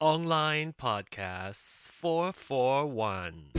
[0.00, 3.50] online podcasts 441.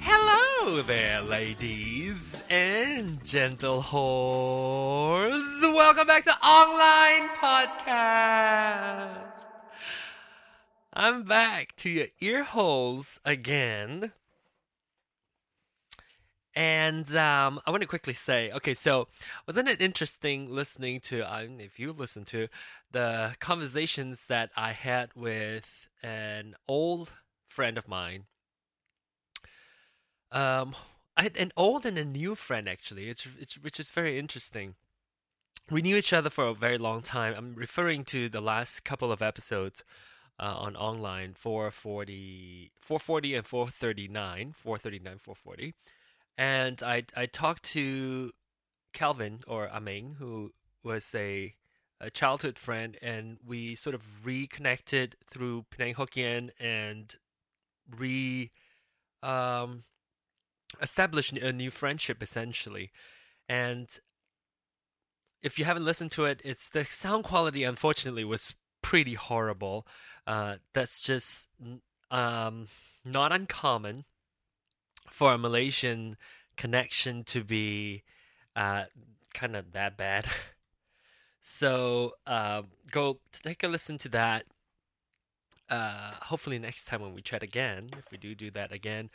[0.00, 5.60] Hello there, ladies and gentle whores.
[5.62, 9.32] Welcome back to Online Podcast.
[10.92, 14.12] I'm back to your ear holes again.
[16.54, 19.08] And um, I want to quickly say, okay, so
[19.46, 22.48] wasn't it interesting listening to, um, if you listen to
[22.92, 27.12] the conversations that I had with an old
[27.48, 28.24] friend of mine.
[30.32, 30.74] Um,
[31.16, 34.74] I had an old and a new friend actually, it's, it's which is very interesting.
[35.70, 37.34] We knew each other for a very long time.
[37.36, 39.82] I'm referring to the last couple of episodes
[40.38, 45.74] uh, on online 440, 440 and 439, 439, 440.
[46.38, 48.32] And I I talked to
[48.92, 51.54] Calvin or Aming, who was a,
[52.00, 57.16] a childhood friend, and we sort of reconnected through Penang Hokkien and
[57.98, 58.50] re
[59.22, 59.82] um,
[60.80, 62.90] established a new friendship essentially.
[63.48, 63.88] And
[65.42, 69.86] if you haven't listened to it, it's the sound quality unfortunately was pretty horrible.
[70.26, 71.48] Uh, that's just
[72.10, 72.68] um,
[73.04, 74.04] not uncommon
[75.08, 76.16] for a Malaysian
[76.56, 78.02] connection to be
[78.54, 78.84] uh,
[79.34, 80.26] kind of that bad.
[81.42, 84.44] so uh, go take a listen to that.
[85.68, 89.10] Uh, hopefully next time when we chat again, if we do do that again,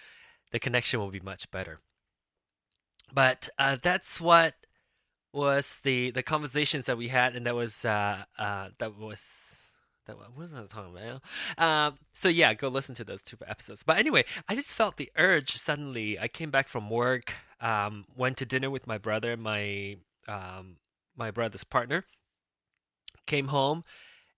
[0.52, 1.80] the connection will be much better.
[3.14, 4.56] But uh, that's what
[5.34, 9.58] was the the conversations that we had, and that was uh, uh, that was
[10.06, 11.22] that what was I talking about?
[11.58, 13.84] Um, so yeah, go listen to those two episodes.
[13.84, 16.20] But anyway, I just felt the urge suddenly.
[16.20, 20.78] I came back from work, um, went to dinner with my brother, my um,
[21.16, 22.06] my brother's partner.
[23.28, 23.84] Came home,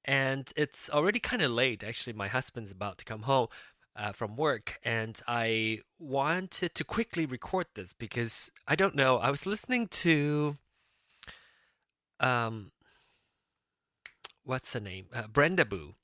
[0.04, 1.84] and it's already kind of late.
[1.84, 3.48] Actually, my husband's about to come home
[3.96, 9.18] uh, from work, and I wanted to quickly record this because I don't know.
[9.18, 10.58] I was listening to
[12.20, 12.72] um
[14.44, 15.08] what's her name?
[15.14, 15.96] Uh, Brenda Boo.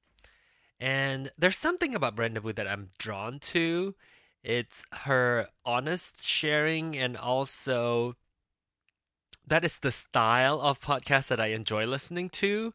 [0.79, 3.95] And there's something about Brenda Boo that I'm drawn to.
[4.43, 8.15] It's her honest sharing and also
[9.45, 12.73] that is the style of podcast that I enjoy listening to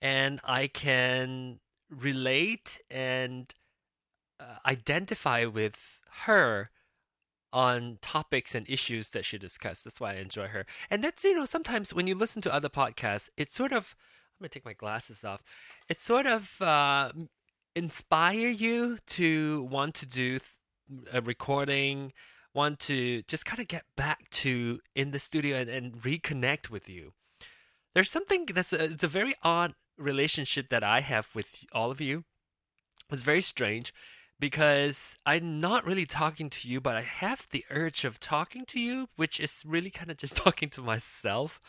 [0.00, 3.52] and I can relate and
[4.66, 6.70] identify with her
[7.52, 9.84] on topics and issues that she discussed.
[9.84, 10.66] That's why I enjoy her.
[10.90, 13.94] And that's, you know, sometimes when you listen to other podcasts, it sort of
[14.42, 15.42] I'm gonna take my glasses off.
[15.88, 17.12] It sort of uh,
[17.76, 20.38] inspire you to want to do
[21.12, 22.12] a recording,
[22.54, 26.88] want to just kind of get back to in the studio and, and reconnect with
[26.88, 27.12] you.
[27.94, 32.00] There's something that's a, it's a very odd relationship that I have with all of
[32.00, 32.24] you.
[33.10, 33.92] It's very strange
[34.42, 38.80] because I'm not really talking to you, but I have the urge of talking to
[38.80, 41.60] you, which is really kind of just talking to myself.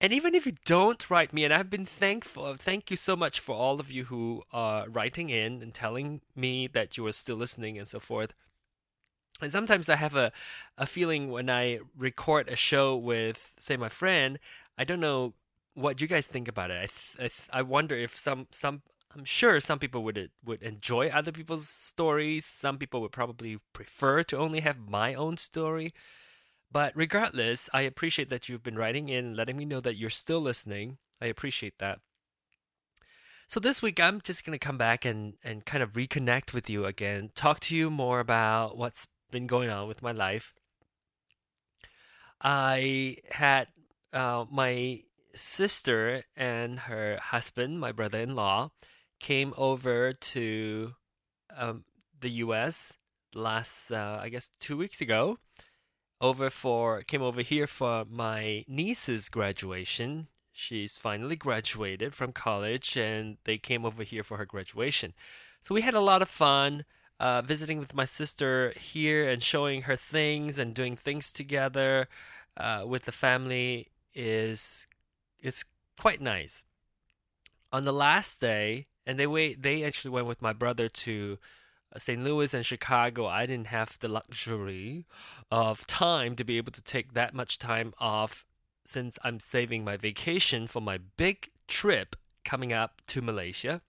[0.00, 3.38] And even if you don't write me, and I've been thankful, thank you so much
[3.38, 7.36] for all of you who are writing in and telling me that you are still
[7.36, 8.34] listening and so forth.
[9.40, 10.32] And sometimes I have a,
[10.76, 14.40] a feeling when I record a show with, say, my friend,
[14.76, 15.34] I don't know
[15.74, 16.76] what you guys think about it.
[16.76, 18.82] I, th- I, th- I wonder if some, some,
[19.14, 22.44] I'm sure some people would would enjoy other people's stories.
[22.44, 25.94] Some people would probably prefer to only have my own story.
[26.72, 30.40] But regardless, I appreciate that you've been writing in, letting me know that you're still
[30.40, 30.98] listening.
[31.20, 32.00] I appreciate that.
[33.46, 36.86] So this week, I'm just to come back and, and kind of reconnect with you
[36.86, 40.52] again, talk to you more about what's been going on with my life.
[42.40, 43.68] I had
[44.12, 45.02] uh, my
[45.34, 48.70] sister and her husband, my brother in law,
[49.20, 50.94] came over to
[51.56, 51.84] um,
[52.20, 52.94] the US
[53.34, 55.38] last, uh, I guess, two weeks ago
[56.20, 60.28] over for came over here for my niece's graduation.
[60.52, 65.12] She's finally graduated from college, and they came over here for her graduation.
[65.62, 66.84] So we had a lot of fun
[67.18, 72.08] uh, visiting with my sister here and showing her things and doing things together
[72.56, 74.86] uh, with the family is
[75.40, 75.64] it's
[75.98, 76.64] quite nice.
[77.72, 81.38] On the last day, and they wait, they actually went with my brother to
[81.94, 82.22] uh, St.
[82.22, 85.06] Louis and Chicago, I didn't have the luxury
[85.50, 88.44] of time to be able to take that much time off
[88.86, 93.80] since I'm saving my vacation for my big trip coming up to Malaysia.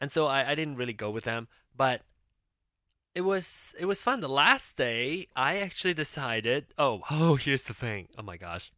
[0.00, 2.02] And so I, I didn't really go with them, but
[3.14, 4.20] it was it was fun.
[4.20, 6.66] The last day, I actually decided.
[6.78, 8.08] Oh, oh, here's the thing.
[8.16, 8.70] Oh my gosh.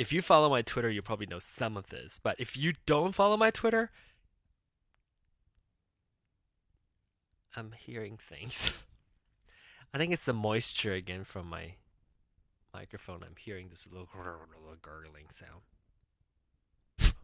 [0.00, 2.18] If you follow my Twitter, you probably know some of this.
[2.22, 3.90] But if you don't follow my Twitter,
[7.54, 8.72] I'm hearing things.
[9.92, 11.74] I think it's the moisture again from my
[12.72, 13.22] microphone.
[13.22, 14.08] I'm hearing this little,
[14.80, 15.60] gurgling sound.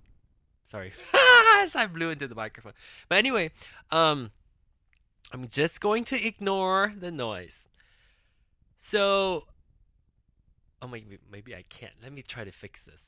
[0.67, 2.75] Sorry, I blew into the microphone.
[3.09, 3.53] But anyway,
[3.91, 4.33] um,
[5.33, 7.69] I'm just going to ignore the noise.
[8.79, 9.47] So,
[10.83, 11.95] oh maybe maybe I can't.
[12.03, 13.03] Let me try to fix this.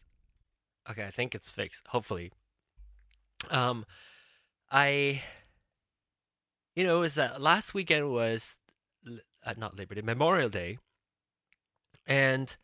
[0.90, 1.82] Okay, I think it's fixed.
[1.88, 2.32] Hopefully.
[3.50, 3.84] Um,
[4.70, 5.22] I
[6.78, 8.56] you know, it was uh, last weekend was
[9.44, 10.78] uh, not Labor Day, Memorial Day,
[12.06, 12.54] and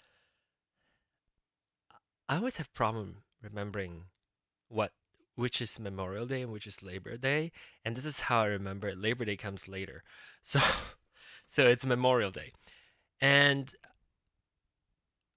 [2.29, 4.05] I always have problem remembering
[4.69, 4.93] what
[5.35, 7.51] which is Memorial Day and which is Labor Day,
[7.85, 8.99] and this is how I remember it.
[8.99, 10.05] Labor Day comes later,
[10.43, 10.61] so
[11.49, 12.53] so it's Memorial Day,
[13.21, 13.75] and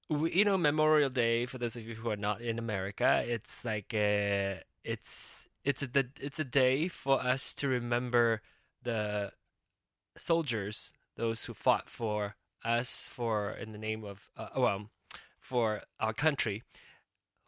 [0.10, 3.94] you know Memorial Day for those of you who are not in America, it's like
[3.94, 5.90] a, it's it's a
[6.20, 8.42] it's a day for us to remember
[8.84, 9.32] the
[10.18, 14.90] soldiers, those who fought for us, for in the name of uh, well,
[15.40, 16.64] for our country,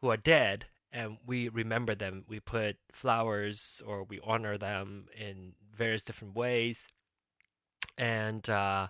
[0.02, 2.26] who are dead, and we remember them.
[2.28, 6.88] We put flowers or we honor them in various different ways,
[7.98, 8.88] and uh,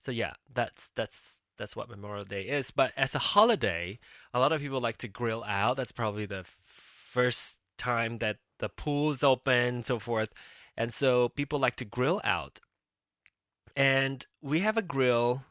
[0.00, 2.70] so yeah, that's that's that's what Memorial Day is.
[2.70, 3.98] But as a holiday,
[4.32, 5.76] a lot of people like to grill out.
[5.76, 10.32] That's probably the first time that the pool is open, so forth.
[10.76, 12.60] And so people like to grill out.
[13.76, 15.44] And we have a grill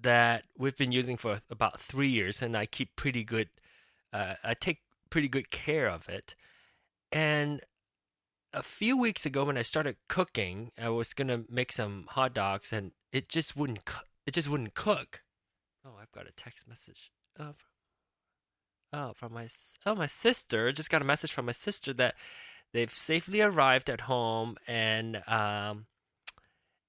[0.00, 3.48] that we've been using for about three years, and I keep pretty good,
[4.12, 4.80] uh, I take
[5.10, 6.34] pretty good care of it.
[7.10, 7.60] And
[8.52, 12.72] a few weeks ago, when I started cooking, I was gonna make some hot dogs,
[12.72, 13.80] and it just wouldn't,
[14.26, 15.22] it just wouldn't cook.
[15.84, 17.10] Oh, I've got a text message.
[17.38, 17.54] Oh,
[18.92, 19.48] oh, from my,
[19.86, 22.14] oh, my sister just got a message from my sister that
[22.72, 25.86] they've safely arrived at home and um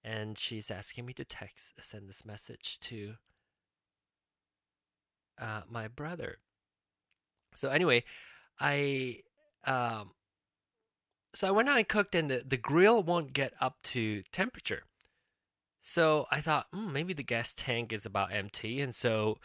[0.03, 3.13] and she's asking me to text send this message to
[5.39, 6.37] uh, my brother
[7.53, 8.03] so anyway
[8.59, 9.19] i
[9.65, 10.11] um
[11.33, 14.83] so i went out and cooked and the, the grill won't get up to temperature
[15.83, 19.37] so i thought mm, maybe the gas tank is about empty and so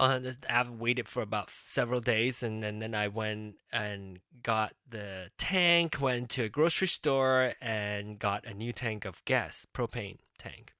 [0.00, 0.20] uh,
[0.50, 6.00] I've waited for about several days, and then, then I went and got the tank.
[6.00, 10.72] Went to a grocery store and got a new tank of gas, propane tank.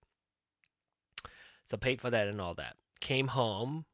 [1.66, 2.76] So paid for that and all that.
[3.00, 3.84] Came home,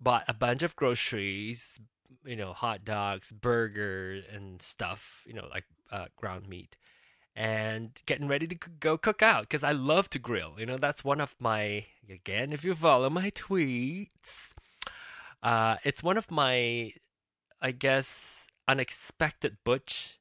[0.00, 1.80] bought a bunch of groceries,
[2.24, 6.76] you know, hot dogs, burgers, and stuff, you know, like uh, ground meat,
[7.38, 10.54] and getting ready to go cook out because I love to grill.
[10.58, 14.54] You know, that's one of my again, if you follow my tweets
[15.42, 16.92] uh, it's one of my,
[17.60, 20.18] I guess, unexpected butch,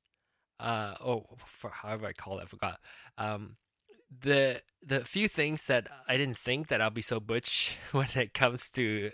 [0.60, 2.80] uh, or for however I call it, I forgot.
[3.18, 3.58] Um,
[4.10, 8.34] the the few things that I didn't think that I'll be so butch when it
[8.34, 9.12] comes to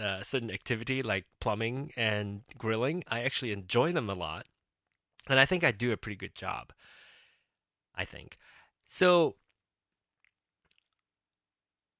[0.00, 4.46] uh, certain activity like plumbing and grilling, I actually enjoy them a lot,
[5.28, 6.72] and I think I do a pretty good job.
[7.94, 8.36] I think
[8.86, 9.36] so.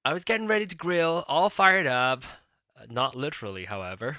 [0.04, 2.24] I was getting ready to grill, all fired up
[2.88, 4.18] not literally, however,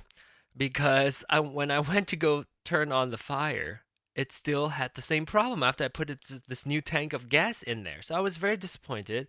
[0.55, 3.81] because I, when I went to go turn on the fire,
[4.15, 7.61] it still had the same problem after I put it, this new tank of gas
[7.61, 8.01] in there.
[8.01, 9.27] So I was very disappointed.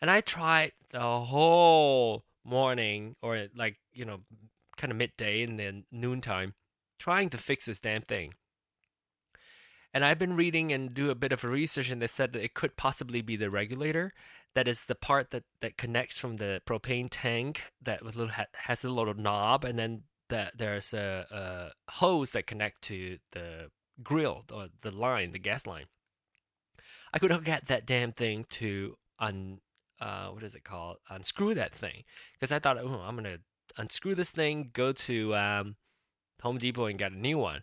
[0.00, 4.20] And I tried the whole morning, or like, you know,
[4.78, 6.54] kind of midday and then noontime,
[6.98, 8.34] trying to fix this damn thing.
[9.92, 12.54] And I've been reading and do a bit of research, and they said that it
[12.54, 14.12] could possibly be the regulator.
[14.54, 18.88] That is the part that, that connects from the propane tank that little, has a
[18.88, 23.70] little knob, and then that there's a, a hose that connect to the
[24.02, 25.86] grill or the line, the gas line.
[27.12, 29.60] I could not get that damn thing to un
[30.00, 30.96] uh, what is it called?
[31.10, 33.38] Unscrew that thing because I thought, oh, I'm gonna
[33.76, 35.76] unscrew this thing, go to um,
[36.42, 37.62] Home Depot and get a new one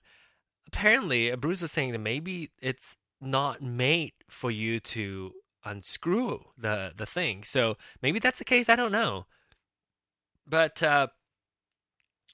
[0.68, 5.34] apparently Bruce was saying that maybe it's not made for you to
[5.66, 7.44] unscrew the the thing.
[7.44, 8.70] So maybe that's the case.
[8.70, 9.26] I don't know.
[10.46, 11.08] But uh,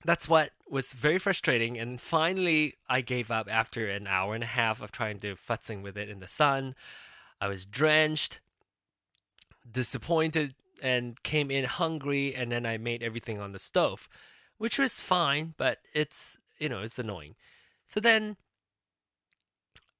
[0.05, 1.77] that's what was very frustrating.
[1.77, 5.81] And finally, I gave up after an hour and a half of trying to futzing
[5.81, 6.75] with it in the sun.
[7.41, 8.39] I was drenched,
[9.69, 12.35] disappointed, and came in hungry.
[12.35, 14.07] And then I made everything on the stove,
[14.57, 17.35] which was fine, but it's you know it's annoying.
[17.93, 18.37] So then,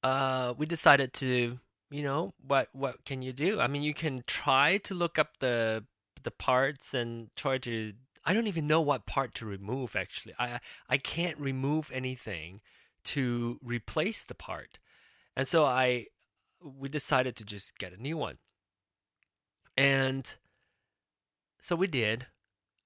[0.01, 1.59] uh, we decided to
[1.91, 3.59] you know what what can you do?
[3.59, 5.83] I mean, you can try to look up the
[6.23, 7.93] the parts and try to
[8.25, 10.33] I don't even know what part to remove actually.
[10.39, 10.59] I
[10.89, 12.61] I can't remove anything
[13.13, 14.79] to replace the part.
[15.35, 16.07] And so I
[16.63, 18.39] we decided to just get a new one.
[19.77, 20.33] And
[21.61, 22.25] so we did.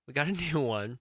[0.05, 0.99] We got a new one.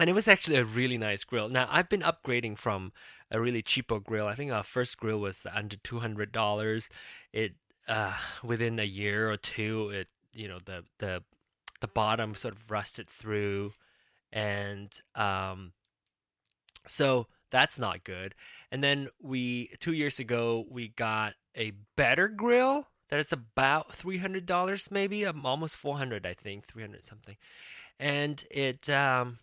[0.00, 1.48] And it was actually a really nice grill.
[1.48, 2.92] Now, I've been upgrading from
[3.30, 4.26] a really cheapo grill.
[4.26, 6.88] I think our first grill was under $200.
[7.32, 7.54] It
[7.86, 11.22] uh within a year or two it you know the the
[11.80, 13.72] the bottom sort of rusted through,
[14.32, 15.72] and um,
[16.86, 18.34] so that's not good.
[18.70, 24.18] And then we two years ago we got a better grill that is about three
[24.18, 27.36] hundred dollars, maybe um, almost four hundred, I think, three hundred something,
[27.98, 29.38] and it um,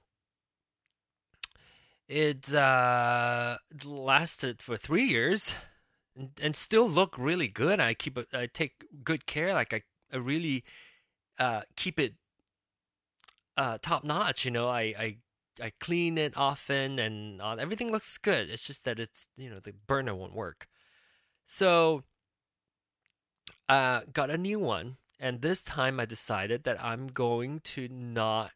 [2.08, 5.54] it uh, lasted for three years
[6.16, 7.80] and, and still look really good.
[7.80, 10.64] I keep I take good care, like I, I really
[11.38, 12.14] uh, keep it
[13.58, 14.46] uh, top notch.
[14.46, 15.18] You know, I, I
[15.62, 18.50] I clean it often, and uh, everything looks good.
[18.50, 20.68] It's just that it's you know the burner won't work.
[21.46, 22.04] So,
[23.70, 28.52] uh, got a new one, and this time I decided that I'm going to not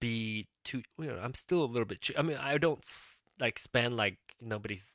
[0.00, 0.82] be too.
[0.98, 2.10] You know, I'm still a little bit.
[2.18, 2.84] I mean, I don't
[3.38, 4.90] like spend like nobody's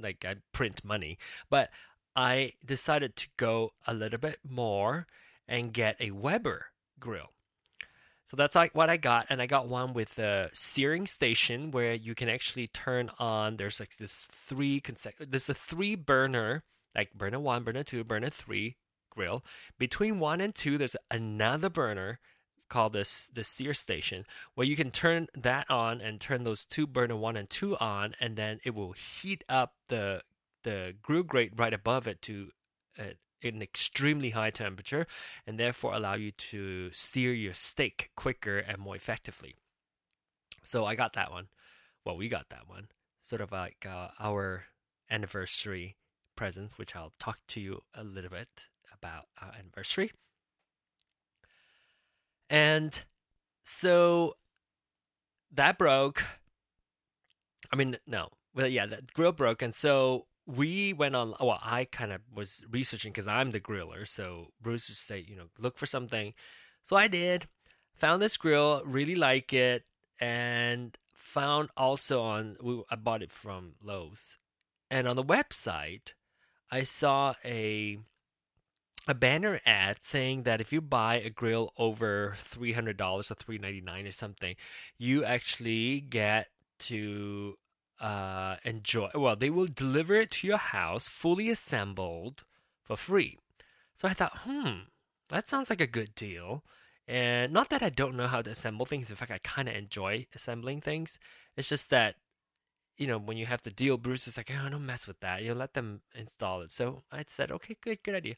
[0.00, 1.70] like I print money, but
[2.14, 5.06] I decided to go a little bit more
[5.48, 6.66] and get a Weber
[6.98, 7.32] grill.
[8.30, 11.94] So that's like what I got, and I got one with a searing station where
[11.94, 13.56] you can actually turn on.
[13.56, 15.32] There's like this three consecutive.
[15.32, 16.62] There's a three burner,
[16.94, 18.76] like burner one, burner two, burner three
[19.10, 19.44] grill.
[19.78, 22.20] Between one and two, there's another burner
[22.70, 24.24] called this the sear station
[24.54, 28.14] where you can turn that on and turn those two burner one and two on,
[28.20, 30.22] and then it will heat up the
[30.62, 32.50] the grill grate right above it to
[32.98, 33.12] uh,
[33.42, 35.06] an extremely high temperature
[35.46, 39.54] and therefore allow you to sear your steak quicker and more effectively.
[40.62, 41.48] So I got that one.
[42.04, 42.88] Well, we got that one.
[43.22, 44.64] Sort of like uh, our
[45.10, 45.96] anniversary
[46.36, 50.12] present, which I'll talk to you a little bit about our anniversary.
[52.50, 53.00] And
[53.64, 54.34] so
[55.52, 56.24] that broke.
[57.72, 58.28] I mean, no.
[58.54, 59.62] Well, yeah, that grill broke.
[59.62, 60.26] And so
[60.56, 64.86] we went on well i kind of was researching because i'm the griller so bruce
[64.86, 66.34] just say you know look for something
[66.84, 67.46] so i did
[67.94, 69.84] found this grill really like it
[70.18, 74.38] and found also on we, i bought it from lowes
[74.90, 76.14] and on the website
[76.70, 77.98] i saw a
[79.08, 84.12] a banner ad saying that if you buy a grill over $300 or 399 or
[84.12, 84.54] something
[84.98, 87.56] you actually get to
[88.00, 89.10] uh, enjoy.
[89.14, 92.44] Well, they will deliver it to your house fully assembled
[92.82, 93.38] for free.
[93.94, 94.84] So I thought, hmm,
[95.28, 96.64] that sounds like a good deal.
[97.06, 99.10] And not that I don't know how to assemble things.
[99.10, 101.18] In fact, I kind of enjoy assembling things.
[101.56, 102.14] It's just that,
[102.96, 105.42] you know, when you have the deal, Bruce is like, oh, don't mess with that.
[105.42, 106.70] You know, let them install it.
[106.70, 108.36] So I said, okay, good, good idea.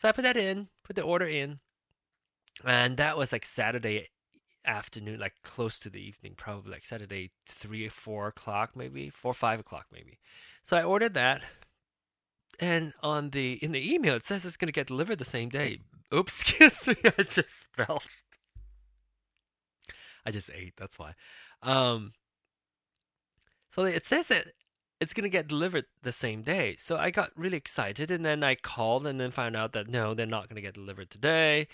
[0.00, 1.58] So I put that in, put the order in,
[2.64, 4.06] and that was like Saturday
[4.64, 9.34] afternoon, like close to the evening, probably like Saturday, three or four o'clock, maybe four,
[9.34, 10.18] five o'clock, maybe.
[10.64, 11.42] So I ordered that,
[12.58, 15.50] and on the in the email it says it's going to get delivered the same
[15.50, 15.80] day.
[16.14, 18.24] Oops, excuse me, I just belched.
[20.24, 20.72] I just ate.
[20.78, 21.12] That's why.
[21.62, 22.14] Um,
[23.74, 24.46] so it says that
[25.00, 26.76] it's going to get delivered the same day.
[26.78, 30.14] So I got really excited and then I called and then found out that no,
[30.14, 31.68] they're not going to get delivered today.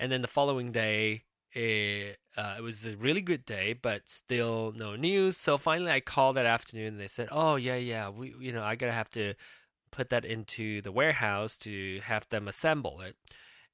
[0.00, 1.22] And then the following day,
[1.52, 5.36] it, uh, it was a really good day, but still no news.
[5.36, 8.62] So finally, I called that afternoon, and they said, "Oh yeah, yeah, we, you know,
[8.62, 9.34] I gotta have to
[9.90, 13.16] put that into the warehouse to have them assemble it,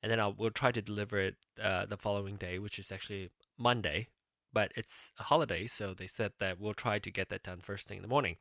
[0.02, 3.30] and then I'll we'll try to deliver it uh, the following day, which is actually
[3.56, 4.08] Monday,
[4.52, 7.86] but it's a holiday, so they said that we'll try to get that done first
[7.86, 8.36] thing in the morning.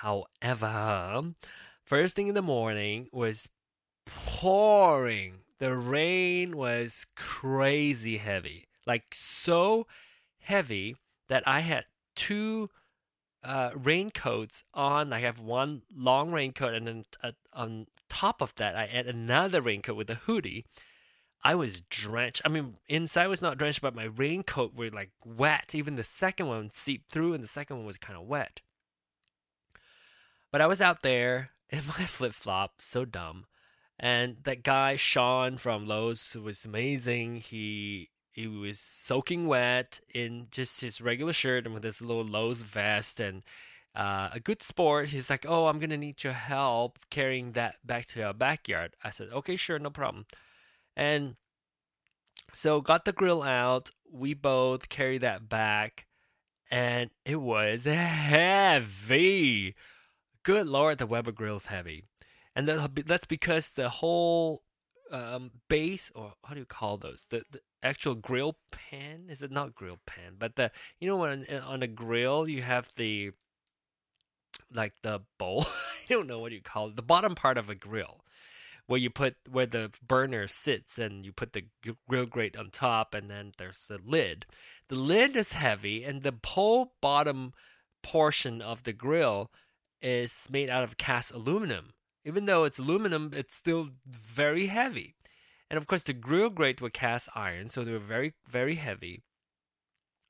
[0.00, 1.34] However,
[1.84, 3.48] first thing in the morning was
[4.06, 9.86] pouring the rain was crazy heavy, like so
[10.38, 10.96] heavy
[11.28, 11.84] that I had
[12.16, 12.70] two
[13.44, 15.12] uh, raincoats on.
[15.12, 19.60] I have one long raincoat, and then uh, on top of that, I add another
[19.60, 20.64] raincoat with a hoodie.
[21.42, 22.42] I was drenched.
[22.44, 25.74] I mean, inside was not drenched, but my raincoat were like wet.
[25.74, 28.60] Even the second one seeped through, and the second one was kind of wet.
[30.50, 33.46] But I was out there in my flip flop, so dumb.
[33.98, 37.36] And that guy Sean from Lowe's was amazing.
[37.36, 42.62] He he was soaking wet in just his regular shirt and with his little Lowe's
[42.62, 43.42] vest and
[43.94, 45.10] uh, a good sport.
[45.10, 49.10] He's like, "Oh, I'm gonna need your help carrying that back to our backyard." I
[49.10, 50.26] said, "Okay, sure, no problem."
[50.96, 51.36] And
[52.54, 53.90] so got the grill out.
[54.10, 56.06] We both carried that back,
[56.70, 59.74] and it was heavy.
[60.50, 62.02] Good lord, the Weber grill's heavy,
[62.56, 64.64] and that's because the whole
[65.12, 67.24] um, base, or how do you call those?
[67.30, 71.46] The, the actual grill pan is it not grill pan, but the you know when
[71.64, 73.30] on a grill you have the
[74.74, 75.66] like the bowl.
[76.10, 76.96] I don't know what you call it.
[76.96, 78.24] The bottom part of a grill
[78.86, 81.66] where you put where the burner sits and you put the
[82.08, 84.46] grill grate on top and then there's the lid.
[84.88, 87.52] The lid is heavy and the whole bottom
[88.02, 89.52] portion of the grill
[90.02, 91.92] is made out of cast aluminum.
[92.24, 95.14] Even though it's aluminum, it's still very heavy.
[95.70, 99.22] And of course, the grill grate were cast iron, so they were very, very heavy.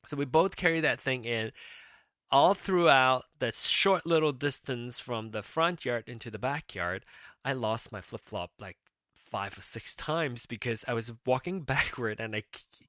[0.07, 1.53] So we both carry that thing in
[2.31, 7.05] all throughout that short little distance from the front yard into the backyard.
[7.45, 8.77] I lost my flip flop like
[9.15, 12.43] five or six times because I was walking backward and I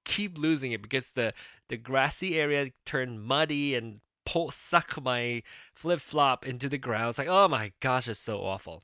[0.04, 1.34] keep losing it because the
[1.70, 7.10] the grassy area turned muddy and pull suck my flip flop into the ground.
[7.10, 8.84] It's like, oh my gosh, it's so awful.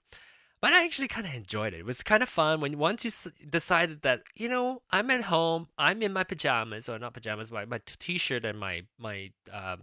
[0.59, 1.81] But I actually kind of enjoyed it.
[1.81, 5.23] It was kind of fun when once you s- decided that you know I'm at
[5.25, 9.77] home, I'm in my pajamas or not pajamas, my my t-shirt and my my uh,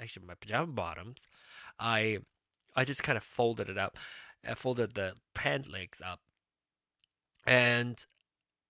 [0.00, 1.26] actually my pajama bottoms.
[1.78, 2.18] I
[2.74, 3.98] I just kind of folded it up.
[4.48, 6.20] I folded the pant legs up,
[7.46, 8.04] and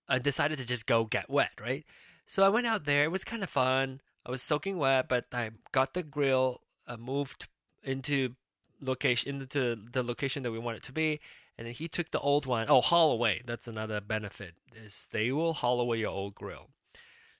[0.08, 1.84] I decided to just go get wet, right?
[2.26, 3.04] So I went out there.
[3.04, 4.00] It was kind of fun.
[4.26, 7.46] I was soaking wet, but I got the grill uh, moved
[7.84, 8.34] into
[8.80, 11.20] location into the location that we want it to be,
[11.56, 12.66] and then he took the old one.
[12.68, 13.42] Oh, haul away.
[13.46, 16.70] That's another benefit is they will haul away your old grill.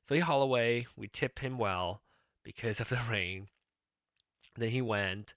[0.04, 0.86] So he haul away.
[0.96, 2.02] We tip him well
[2.44, 3.48] because of the rain.
[4.56, 5.34] then he went,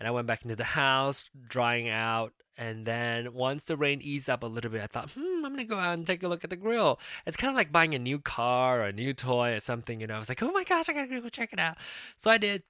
[0.00, 2.32] and I went back into the house, drying out.
[2.56, 5.64] And then once the rain eased up a little bit, I thought, hmm, I'm gonna
[5.64, 6.98] go out and take a look at the grill.
[7.26, 10.06] It's kind of like buying a new car or a new toy or something, you
[10.06, 10.16] know.
[10.16, 11.76] I was like, oh my gosh, I gotta go check it out.
[12.16, 12.62] So I did.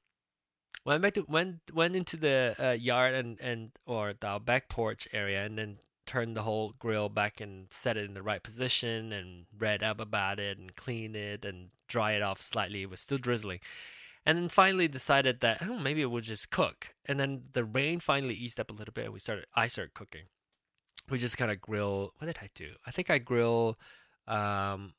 [0.85, 5.07] Went back to went went into the uh, yard and and or the back porch
[5.13, 9.13] area, and then turned the whole grill back and set it in the right position,
[9.13, 12.83] and read up about it and clean it and dry it off slightly.
[12.83, 13.61] It was still drizzling
[14.27, 16.95] and then finally decided that oh maybe we'll just cook.
[17.07, 19.95] And then the rain finally eased up a little bit and we started i started
[19.95, 20.25] cooking.
[21.09, 22.73] We just kind of grill what did i do?
[22.87, 23.79] I think i grill
[24.27, 24.95] um,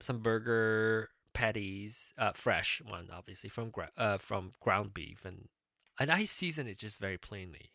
[0.00, 5.24] some burger patties uh, fresh one obviously from gra- uh, from ground beef.
[5.24, 5.48] And
[5.98, 7.70] and i season it just very plainly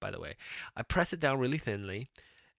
[0.00, 0.36] by the way.
[0.76, 2.08] I press it down really thinly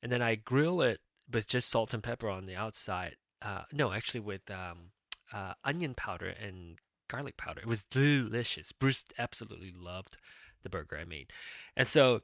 [0.01, 0.99] and then i grill it
[1.31, 4.91] with just salt and pepper on the outside uh, no actually with um,
[5.33, 7.61] uh, onion powder and garlic powder.
[7.61, 8.71] It was delicious.
[8.71, 10.17] Bruce absolutely loved
[10.63, 11.31] the burger I made.
[11.75, 12.21] And so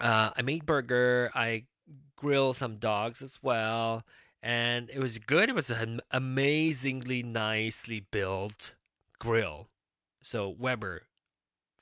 [0.00, 1.30] uh, I made burger.
[1.34, 1.64] I
[2.16, 4.04] grill some dogs as well.
[4.42, 5.48] And it was good.
[5.48, 8.74] It was an amazingly nicely built
[9.18, 9.68] grill.
[10.22, 11.02] So Weber,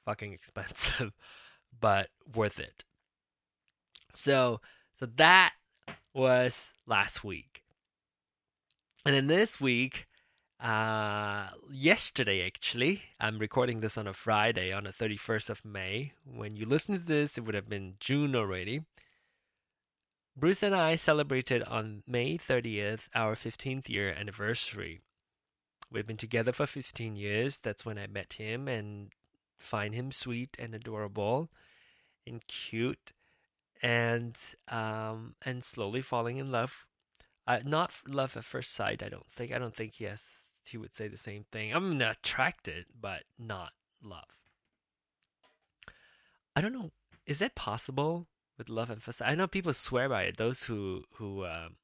[0.05, 1.12] fucking expensive,
[1.81, 2.85] but worth it.
[4.14, 4.61] So
[4.98, 5.53] so that
[6.12, 7.62] was last week.
[9.07, 10.08] And then this week,
[10.61, 16.12] uh, yesterday, actually, I'm recording this on a Friday, on the 31st of May.
[16.25, 18.83] When you listen to this, it would have been June already.
[20.37, 25.01] Bruce and I celebrated on May 30th our 15th year anniversary.
[25.90, 27.59] We've been together for 15 years.
[27.59, 29.11] That's when I met him and
[29.59, 31.51] find him sweet and adorable
[32.27, 33.12] and cute
[33.83, 34.37] and
[34.68, 36.87] um and slowly falling in love.
[37.47, 39.53] Uh, not love at first sight, I don't think.
[39.53, 41.72] I don't think he has he would say the same thing.
[41.72, 44.38] I'm attracted, but not love.
[46.54, 46.90] I don't know.
[47.26, 48.26] Is that possible
[48.57, 49.22] with love and first?
[49.22, 50.37] I know people swear by it.
[50.37, 51.76] Those who who um,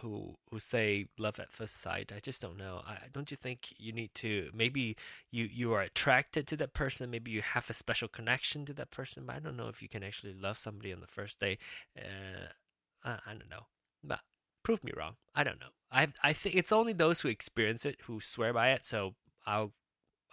[0.00, 2.12] who who say love at first sight.
[2.14, 2.82] I just don't know.
[2.86, 4.96] I don't you think you need to maybe
[5.30, 7.10] you you are attracted to that person.
[7.10, 9.24] Maybe you have a special connection to that person.
[9.26, 11.58] But I don't know if you can actually love somebody on the first day.
[11.96, 12.48] Uh,
[13.04, 13.66] I, I don't know.
[14.68, 15.16] Prove me wrong.
[15.34, 15.72] I don't know.
[15.90, 18.84] I I think it's only those who experience it who swear by it.
[18.84, 19.14] So
[19.46, 19.72] I'll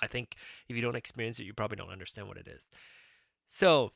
[0.02, 0.36] I think
[0.68, 2.68] if you don't experience it, you probably don't understand what it is.
[3.48, 3.94] So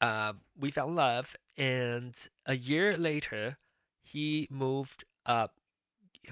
[0.00, 2.16] uh, we fell in love, and
[2.46, 3.58] a year later,
[4.02, 5.54] he moved up.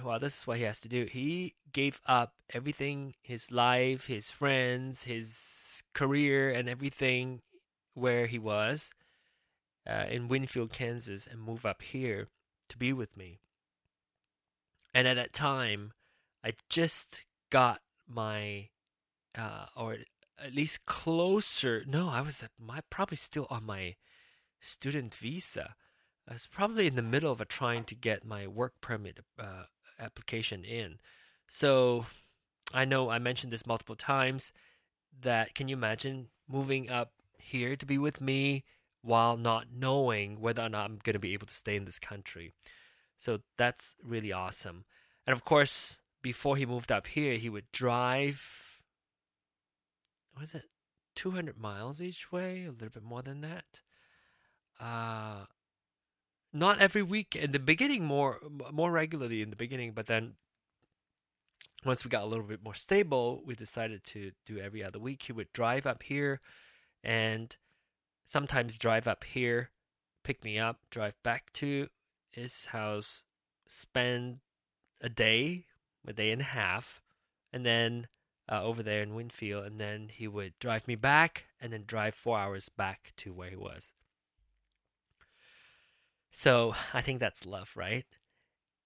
[0.02, 1.06] Well, this is what he has to do.
[1.08, 7.40] He gave up everything his life, his friends, his career, and everything
[7.94, 8.92] where he was
[9.88, 12.26] uh, in Winfield, Kansas, and move up here
[12.68, 13.40] to be with me.
[14.92, 15.92] And at that time,
[16.44, 18.68] I just got my,
[19.36, 19.98] uh, or
[20.38, 21.82] at least closer.
[21.86, 23.96] No, I was my probably still on my
[24.60, 25.74] student visa.
[26.28, 29.64] I was probably in the middle of trying to get my work permit uh,
[29.98, 30.98] application in.
[31.48, 32.06] So
[32.72, 34.52] I know I mentioned this multiple times.
[35.22, 38.64] That can you imagine moving up here to be with me
[39.04, 41.98] while not knowing whether or not I'm going to be able to stay in this
[41.98, 42.52] country?
[43.18, 44.84] So that's really awesome.
[45.26, 48.80] And of course, before he moved up here, he would drive,
[50.38, 50.64] was it
[51.14, 52.64] 200 miles each way?
[52.64, 53.80] A little bit more than that.
[54.80, 55.44] Uh,
[56.52, 58.40] not every week in the beginning, more
[58.72, 60.34] more regularly in the beginning, but then
[61.84, 65.22] once we got a little bit more stable, we decided to do every other week.
[65.22, 66.40] He would drive up here
[67.02, 67.56] and
[68.26, 69.70] sometimes drive up here,
[70.22, 71.88] pick me up, drive back to
[72.30, 73.24] his house,
[73.66, 74.38] spend
[75.00, 75.66] a day,
[76.06, 77.02] a day and a half,
[77.52, 78.08] and then
[78.50, 82.14] uh, over there in Winfield, and then he would drive me back, and then drive
[82.14, 83.92] four hours back to where he was.
[86.30, 88.04] So I think that's love, right?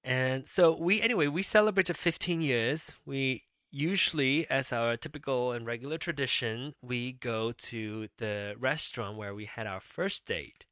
[0.04, 2.94] And so we, anyway, we celebrated 15 years.
[3.04, 9.46] We usually, as our typical and regular tradition, we go to the restaurant where we
[9.46, 10.66] had our first date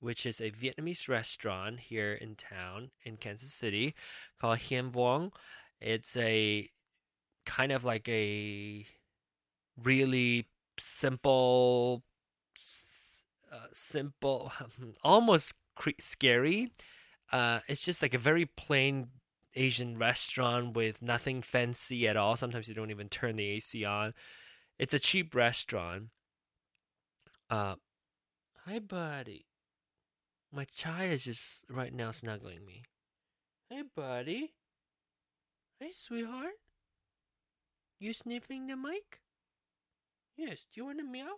[0.00, 3.94] which is a Vietnamese restaurant here in town in Kansas City
[4.40, 5.32] called Hien Vuong.
[5.80, 6.68] It's a
[7.44, 8.86] kind of like a
[9.82, 10.46] really
[10.78, 12.02] simple,
[13.52, 14.52] uh, simple,
[15.02, 15.54] almost
[15.98, 16.70] scary.
[17.32, 19.08] Uh, it's just like a very plain
[19.56, 22.36] Asian restaurant with nothing fancy at all.
[22.36, 24.12] Sometimes you don't even turn the AC on.
[24.78, 26.10] It's a cheap restaurant.
[27.48, 27.76] Uh,
[28.66, 29.46] hi, buddy.
[30.52, 32.84] My child is just right now snuggling me.
[33.70, 34.52] Hey, buddy.
[35.80, 36.54] Hey, sweetheart.
[37.98, 39.20] You sniffing the mic?
[40.36, 40.66] Yes.
[40.72, 41.32] Do you want a meow?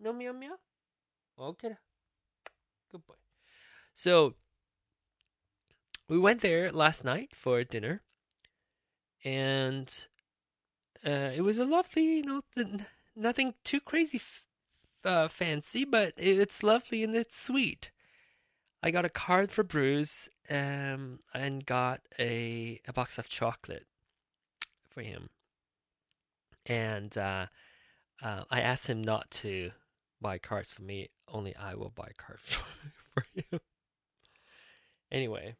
[0.00, 0.56] No meow meow?
[1.38, 1.76] Okay.
[2.90, 3.14] Good boy.
[3.94, 4.34] So,
[6.08, 8.00] we went there last night for dinner,
[9.24, 10.06] and
[11.06, 12.40] uh, it was a lovely, you know,
[13.16, 14.20] nothing too crazy
[15.04, 17.90] uh, fancy, but it's lovely and it's sweet.
[18.82, 23.86] I got a card for Bruce um, and got a, a box of chocolate
[24.88, 25.30] for him.
[26.66, 27.46] And uh,
[28.22, 29.70] uh, I asked him not to
[30.20, 32.64] buy cards for me, only I will buy cards for,
[33.14, 33.60] for him.
[35.10, 35.56] Anyway,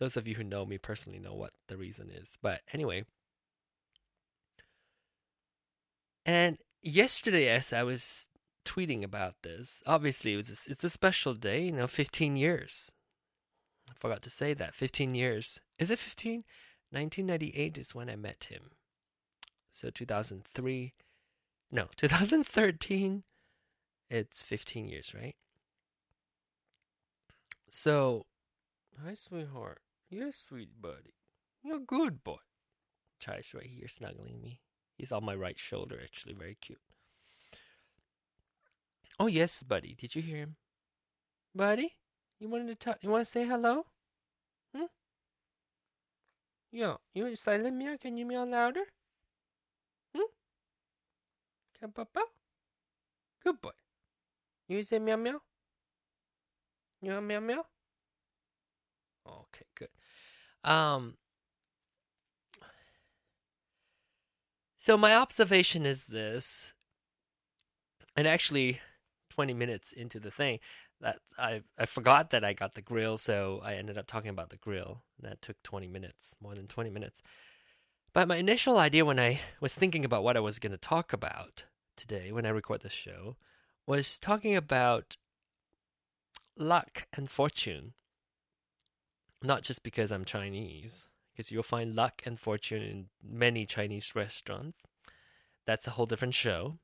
[0.00, 2.32] those of you who know me personally know what the reason is.
[2.42, 3.04] But anyway.
[6.26, 8.28] And yesterday, as I was
[8.64, 9.82] tweeting about this.
[9.86, 11.64] Obviously, it was a, it's a special day.
[11.64, 12.92] You know, 15 years.
[13.88, 14.74] I forgot to say that.
[14.74, 15.60] 15 years.
[15.78, 16.44] Is it 15?
[16.90, 18.70] 1998 is when I met him.
[19.70, 20.92] So 2003.
[21.70, 23.22] No, 2013.
[24.08, 25.36] It's 15 years, right?
[27.68, 28.26] So,
[29.04, 29.80] hi, sweetheart.
[30.10, 31.14] You're sweet, buddy.
[31.62, 32.42] You're a good boy.
[33.20, 34.60] Chai's right here snuggling me.
[34.96, 36.80] He's on my right shoulder, actually, very cute.
[39.20, 39.94] Oh yes, buddy.
[39.94, 40.56] Did you hear him?
[41.54, 41.94] Buddy,
[42.40, 42.98] you wanted to talk?
[43.02, 43.84] You want to say hello?
[44.74, 44.84] Hmm.
[46.72, 47.96] Yo, you silent meow?
[48.00, 48.84] Can you meow louder?
[50.14, 50.30] Hmm.
[51.78, 52.22] Can Papa?
[53.44, 53.76] Good boy.
[54.68, 55.40] You say meow meow?
[57.02, 57.64] You meow meow?
[59.30, 59.88] Okay, good.
[60.64, 61.16] Um.
[64.76, 66.72] So my observation is this,
[68.16, 68.80] and actually,
[69.30, 70.58] 20 minutes into the thing
[71.00, 74.50] that I I forgot that I got the grill, so I ended up talking about
[74.50, 75.02] the grill.
[75.20, 77.22] That took 20 minutes, more than 20 minutes.
[78.12, 81.12] But my initial idea when I was thinking about what I was going to talk
[81.12, 81.64] about
[81.96, 83.36] today when I record this show
[83.86, 85.16] was talking about
[86.56, 87.94] luck and fortune.
[89.42, 94.78] Not just because I'm Chinese, because you'll find luck and fortune in many Chinese restaurants.
[95.66, 96.78] That's a whole different show.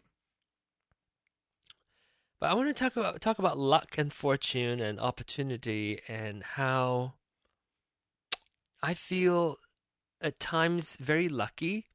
[2.40, 7.14] But I want to talk about talk about luck and fortune and opportunity and how
[8.83, 9.57] I feel
[10.21, 11.87] at times very lucky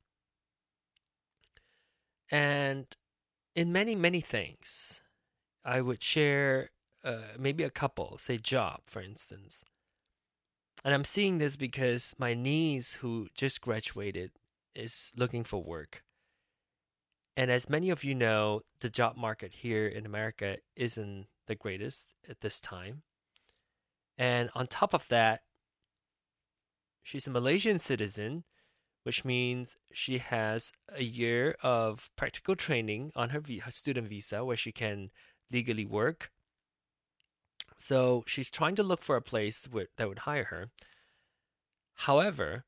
[2.30, 2.88] and
[3.56, 5.02] in many many things.
[5.64, 6.72] I would share
[7.04, 9.64] uh, maybe a couple, say job, for instance.
[10.84, 14.32] And I'm seeing this because my niece, who just graduated,
[14.74, 16.04] is looking for work.
[17.38, 22.14] And as many of you know, the job market here in America isn't the greatest
[22.28, 23.04] at this time.
[24.18, 25.42] And on top of that,
[27.04, 28.44] she's a Malaysian citizen,
[29.04, 34.58] which means she has a year of practical training on her, her student visa where
[34.58, 35.10] she can
[35.52, 36.32] legally work.
[37.82, 39.68] So she's trying to look for a place
[39.98, 40.70] that would hire her.
[41.96, 42.66] However,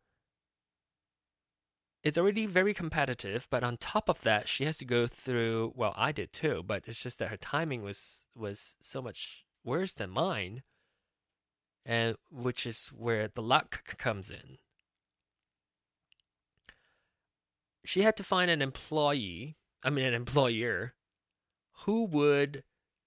[2.04, 5.73] it's already very competitive, but on top of that, she has to go through.
[5.76, 9.93] Well, I did too, but it's just that her timing was was so much worse
[9.93, 10.63] than mine,
[11.86, 14.58] and which is where the luck comes in.
[17.86, 20.95] She had to find an employee, I mean an employer,
[21.86, 22.63] who would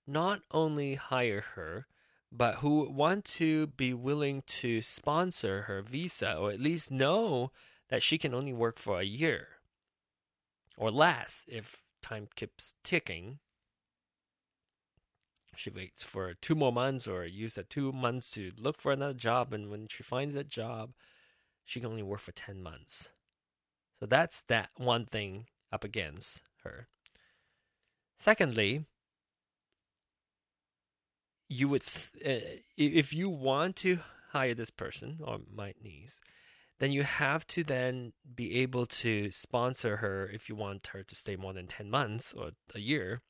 [0.06, 1.86] not only hire her,
[2.36, 7.50] but who want to be willing to sponsor her visa, or at least know
[7.88, 9.48] that she can only work for a year
[10.76, 13.38] or less if time keeps ticking.
[15.56, 19.14] She waits for two more months or use that two months to look for another
[19.14, 19.54] job.
[19.54, 20.90] And when she finds that job,
[21.64, 23.08] she can only work for 10 months.
[23.98, 26.88] So that's that one thing up against her.
[28.18, 28.84] Secondly,
[31.48, 34.00] you would, th- uh, if you want to
[34.32, 36.20] hire this person or my niece,
[36.78, 41.16] then you have to then be able to sponsor her if you want her to
[41.16, 43.22] stay more than 10 months or a year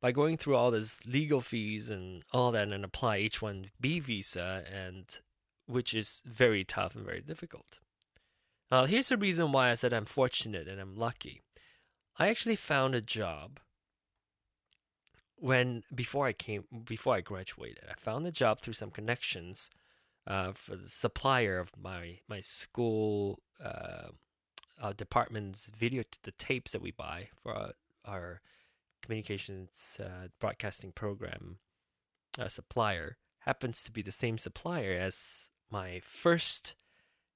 [0.00, 5.18] by going through all those legal fees and all that and apply H1B visa and
[5.66, 7.78] which is very tough and very difficult.
[8.70, 11.42] Now here's the reason why I said I'm fortunate and I'm lucky.
[12.18, 13.60] I actually found a job
[15.40, 17.84] when before I came before I graduated.
[17.88, 19.70] I found a job through some connections
[20.26, 24.08] uh, for the supplier of my my school uh,
[24.80, 27.72] uh, department's video the tapes that we buy for our,
[28.04, 28.40] our
[29.02, 31.58] communications uh, broadcasting program
[32.38, 36.74] uh, supplier happens to be the same supplier as my first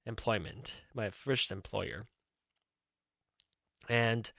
[0.05, 2.07] employment, my first employer,
[3.89, 4.31] and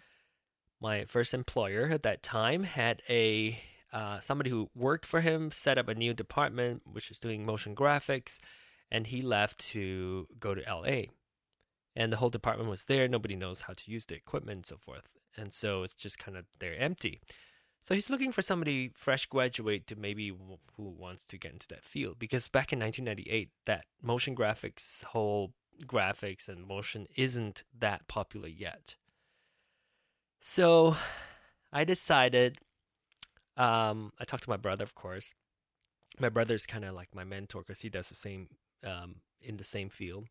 [0.80, 3.60] my first employer at that time had a
[3.92, 7.74] uh, somebody who worked for him set up a new department which is doing motion
[7.76, 8.38] graphics
[8.90, 11.04] and he left to go to LA
[11.96, 13.06] and the whole department was there.
[13.06, 15.08] Nobody knows how to use the equipment and so forth.
[15.36, 17.20] And so it's just kind of they're empty.
[17.84, 20.32] So he's looking for somebody fresh graduate to maybe
[20.76, 22.18] who wants to get into that field.
[22.18, 25.52] Because back in 1998 that motion graphics whole
[25.86, 28.96] graphics and motion isn't that popular yet
[30.46, 30.94] so
[31.72, 32.58] i decided
[33.56, 35.34] um, I talked to my brother, of course.
[36.18, 38.48] My brother's kind of like my mentor because he does the same
[38.84, 40.26] um, in the same field,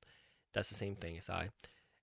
[0.54, 1.50] does the same thing as I,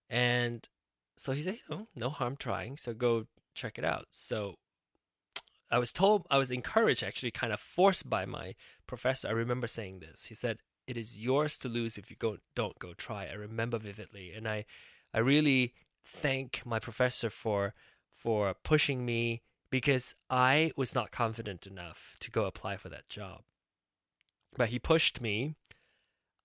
[0.09, 0.69] and
[1.17, 2.77] so he said, "Oh, no harm trying.
[2.77, 4.57] So go check it out." So
[5.71, 8.55] I was told, I was encouraged, actually, kind of forced by my
[8.87, 9.29] professor.
[9.29, 10.25] I remember saying this.
[10.25, 13.79] He said, "It is yours to lose if you go don't go try." I remember
[13.79, 14.67] vividly, and I,
[15.15, 17.75] I really thank my professor for
[18.21, 23.43] for pushing me because I was not confident enough to go apply for that job.
[24.57, 25.55] But he pushed me.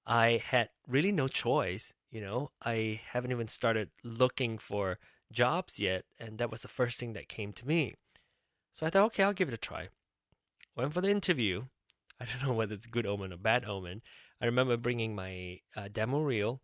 [0.06, 2.52] I had really no choice, you know.
[2.64, 5.00] I haven't even started looking for
[5.32, 7.96] jobs yet, and that was the first thing that came to me.
[8.74, 9.90] So I thought, okay, I'll give it a try.
[10.76, 11.64] Went for the interview.
[12.20, 14.02] I don't know whether it's good omen or bad omen.
[14.42, 16.62] I remember bringing my uh, demo reel,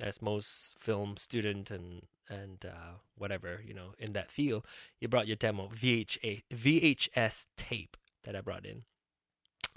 [0.00, 4.66] as most film student and and uh, whatever you know in that field,
[5.00, 8.82] you brought your demo VHA, VHS tape that I brought in.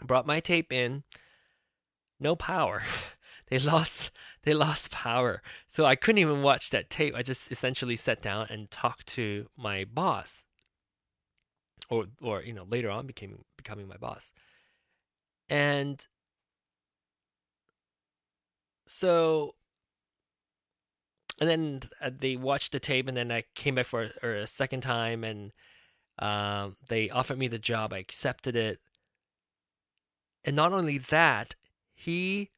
[0.03, 1.03] Brought my tape in,
[2.19, 2.83] no power.
[3.47, 4.11] they lost
[4.43, 7.15] they lost power, so I couldn't even watch that tape.
[7.15, 10.43] I just essentially sat down and talked to my boss,
[11.89, 14.31] or or you know later on became becoming my boss,
[15.49, 16.05] and
[18.87, 19.55] so
[21.41, 24.47] and then uh, they watched the tape, and then I came back for a, a
[24.47, 25.51] second time, and
[26.19, 27.91] um, they offered me the job.
[27.91, 28.79] I accepted it,
[30.45, 31.55] and not only that,
[31.95, 32.51] he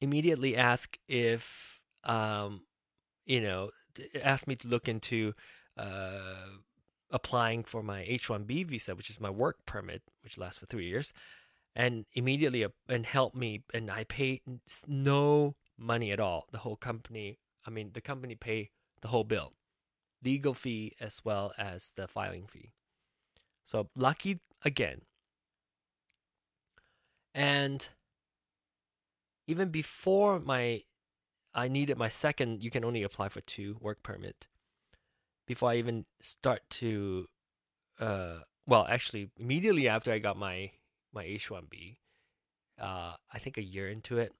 [0.00, 2.62] immediately asked if, um,
[3.24, 3.70] you know,
[4.20, 5.32] asked me to look into
[5.76, 6.56] uh,
[7.10, 11.12] applying for my H-1B visa, which is my work permit, which lasts for three years,
[11.76, 14.40] and immediately uh, and helped me, and I paid
[14.88, 16.46] no money at all.
[16.52, 19.54] The whole company, I mean, the company pay the whole bill,
[20.22, 22.72] legal fee as well as the filing fee.
[23.64, 25.02] So lucky again.
[27.34, 27.86] And
[29.46, 30.82] even before my
[31.54, 34.46] I needed my second, you can only apply for two work permit.
[35.46, 37.26] Before I even start to
[38.00, 40.72] uh well, actually immediately after I got my
[41.12, 41.96] my H1B,
[42.80, 44.32] uh I think a year into it,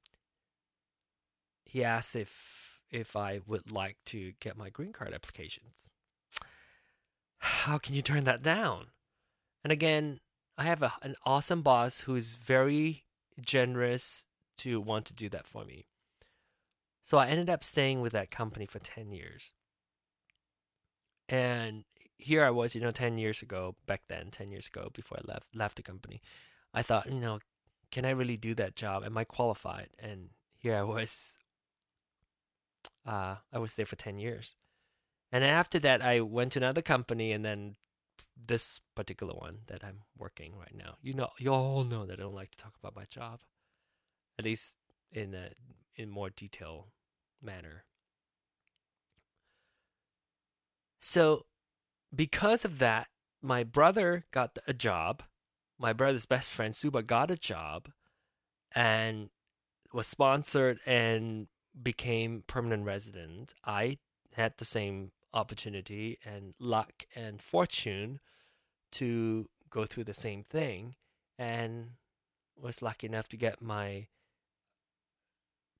[1.69, 5.91] he asked if if I would like to get my green card applications.
[7.39, 8.87] How can you turn that down?
[9.63, 10.21] And again,
[10.57, 13.05] I have a, an awesome boss who is very
[13.39, 14.25] generous
[14.59, 15.85] to want to do that for me.
[17.03, 19.53] So I ended up staying with that company for 10 years.
[21.29, 21.85] And
[22.17, 25.31] here I was, you know, 10 years ago, back then, 10 years ago, before I
[25.31, 26.21] left left the company.
[26.73, 27.39] I thought, you know,
[27.91, 29.05] can I really do that job?
[29.05, 29.89] Am I qualified?
[29.99, 31.38] And here I was.
[33.07, 34.57] Uh, I was there for 10 years.
[35.33, 37.77] And then after that, I went to another company and then
[38.47, 40.97] this particular one that I'm working right now.
[41.03, 43.41] You know, you all know that I don't like to talk about my job,
[44.39, 44.77] at least
[45.13, 45.51] in a
[45.97, 46.89] in more detail
[47.43, 47.85] manner.
[51.01, 51.47] So,
[52.15, 53.09] because of that,
[53.43, 55.23] my brother got a job.
[55.79, 57.89] My brother's best friend Suba got a job,
[58.73, 59.31] and
[59.93, 61.49] was sponsored and
[61.83, 63.55] became permanent resident.
[63.65, 63.99] I
[64.33, 68.21] had the same opportunity and luck and fortune
[68.93, 70.95] to go through the same thing
[71.39, 71.91] and
[72.57, 74.07] was lucky enough to get my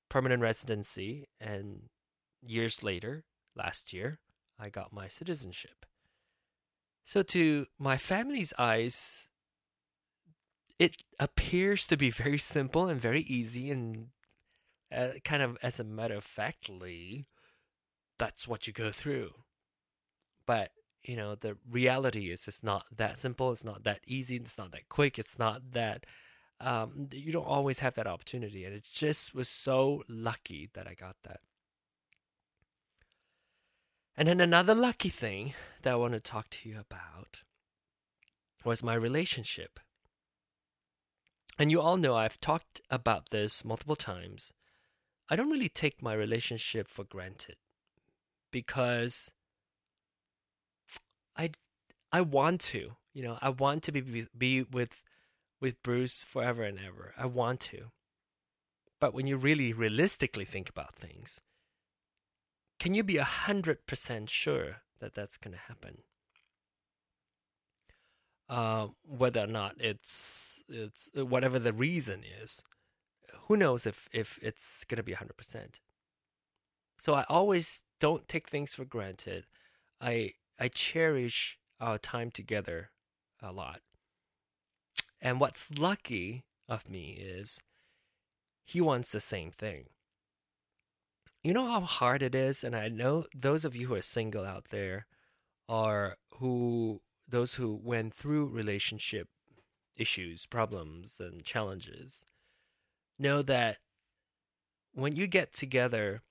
[0.09, 1.89] permanent residency and
[2.41, 3.23] years later
[3.55, 4.19] last year
[4.59, 5.85] I got my citizenship.
[7.05, 9.27] So to my family's eyes
[10.77, 14.07] it appears to be very simple and very easy and
[14.95, 17.27] uh, kind of as a matter of factly
[18.17, 19.29] that's what you go through.
[20.45, 20.71] But
[21.03, 23.51] you know, the reality is it's not that simple.
[23.51, 24.35] It's not that easy.
[24.35, 25.17] It's not that quick.
[25.17, 26.05] It's not that
[26.59, 28.65] um, you don't always have that opportunity.
[28.65, 31.39] And it just was so lucky that I got that.
[34.17, 37.39] And then another lucky thing that I want to talk to you about
[38.65, 39.79] was my relationship.
[41.57, 44.51] And you all know I've talked about this multiple times.
[45.29, 47.57] I don't really take my relationship for granted
[48.51, 49.31] because
[51.37, 51.51] I
[52.11, 55.03] I want to, you know, I want to be be with
[55.61, 57.13] with Bruce forever and ever.
[57.17, 57.91] I want to.
[58.99, 61.39] But when you really realistically think about things,
[62.79, 65.99] can you be a hundred percent sure that that's going to happen?
[68.49, 72.63] Uh, whether or not it's it's whatever the reason is,
[73.49, 75.81] who knows if if it's going to be a hundred percent.
[76.99, 79.47] So I always don't take things for granted.
[79.99, 82.91] I I cherish our time together
[83.41, 83.81] a lot.
[85.19, 87.59] And what's lucky of me is
[88.63, 89.85] he wants the same thing.
[91.43, 94.45] You know how hard it is, and I know those of you who are single
[94.45, 95.07] out there
[95.67, 99.29] are who those who went through relationship
[99.95, 102.25] issues, problems, and challenges
[103.19, 103.77] know that
[104.93, 106.21] when you get together,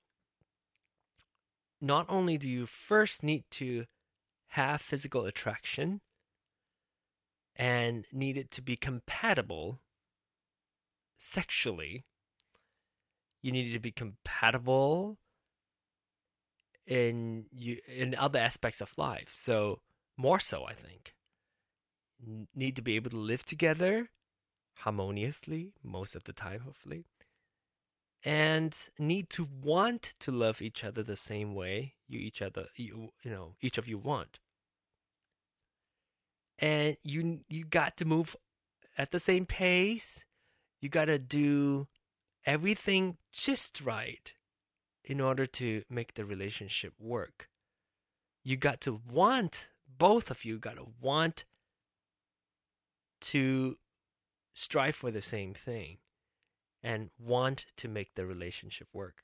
[1.79, 3.85] not only do you first need to
[4.49, 6.01] have physical attraction
[7.55, 9.79] and need it to be compatible
[11.17, 12.03] sexually.
[13.41, 15.17] You needed to be compatible
[16.87, 19.29] in you in other aspects of life.
[19.31, 19.81] So
[20.17, 21.13] more so, I think.
[22.55, 24.09] Need to be able to live together
[24.79, 27.05] harmoniously most of the time, hopefully.
[28.23, 33.09] And need to want to love each other the same way you each other you
[33.23, 34.39] you know each of you want
[36.57, 38.35] and you you got to move
[38.97, 40.25] at the same pace
[40.81, 41.87] you got to do
[42.45, 44.33] everything just right
[45.03, 47.47] in order to make the relationship work
[48.43, 51.45] you got to want both of you got to want
[53.21, 53.77] to
[54.59, 55.97] strive for the same thing
[56.83, 59.23] and want to make the relationship work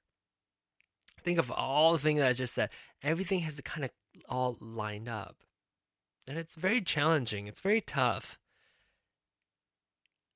[1.26, 2.70] think of all the things that I just said.
[3.04, 3.92] Everything has kind of
[4.30, 5.38] all lined up.
[6.28, 7.48] And it's very challenging.
[7.48, 8.38] It's very tough.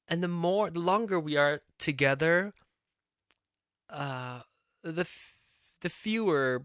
[0.07, 2.53] And the more, the longer we are together,
[3.89, 4.41] uh,
[4.83, 5.37] the f-
[5.81, 6.63] the fewer,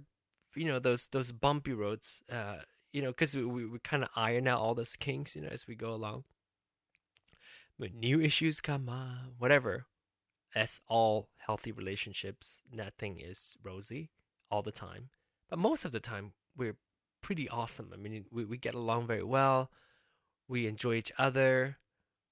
[0.57, 2.23] you know, those those bumpy roads.
[2.31, 2.57] Uh,
[2.93, 5.49] you know, because we, we, we kind of iron out all those kinks, you know,
[5.49, 6.25] as we go along.
[7.77, 9.87] When new issues come up, whatever,
[10.55, 14.11] as all healthy relationships, nothing is rosy
[14.51, 15.11] all the time.
[15.51, 16.77] But most of the time, we're
[17.21, 17.91] pretty awesome.
[17.93, 19.71] I mean, we, we get along very well.
[20.49, 21.79] we enjoy each other.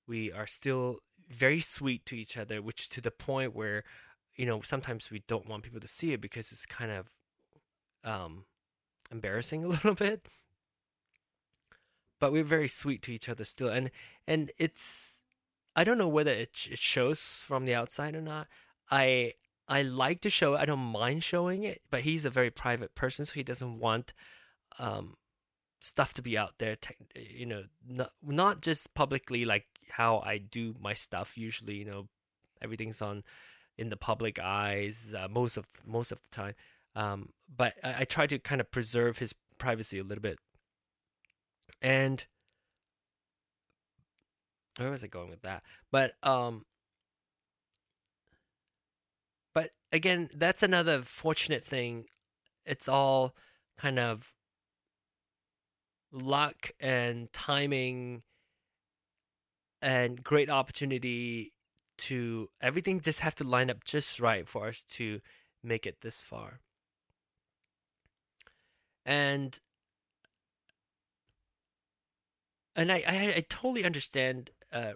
[0.07, 3.85] We are still very sweet to each other, which to the point where,
[4.37, 7.11] you know, sometimes we don't want people to see it because it's kind of
[8.05, 8.45] um,
[9.11, 10.27] embarrassing a little bit.
[12.21, 13.91] But we're very sweet to each other still, and
[14.29, 15.22] and it's
[15.75, 18.49] I don't know whether it, it shows from the outside or not.
[18.91, 19.35] I
[19.69, 20.59] I like to show it.
[20.59, 24.13] I don't mind showing it, but he's a very private person, so he doesn't want
[24.79, 25.17] um,
[25.81, 26.77] stuff to be out there.
[27.17, 31.39] you know, not not just publicly like how I do my stuff.
[31.39, 32.09] Usually, you know,
[32.61, 33.25] everything's on
[33.79, 36.55] in the public eyes uh, most of most of the time.
[36.95, 40.39] Um, but I, I try to kind of preserve his privacy a little bit.
[41.81, 42.25] And
[44.77, 45.63] where was it going with that?
[45.91, 46.65] But um,
[49.55, 52.07] but again, that's another fortunate thing.
[52.65, 53.35] It's all
[53.77, 54.33] kind of
[56.13, 58.23] luck and timing
[59.81, 61.53] and great opportunity
[61.99, 65.21] to everything just have to line up just right for us to
[65.63, 66.61] make it this far.
[69.05, 69.59] And
[72.75, 74.93] and I, I, I totally understand, uh,